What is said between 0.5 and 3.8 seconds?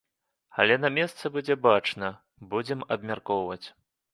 Але на месцы будзе бачна, будзем абмяркоўваць.